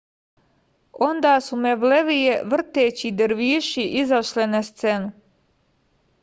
[1.07, 5.13] онда су мевлевије вртећи дервиши изашле на сцену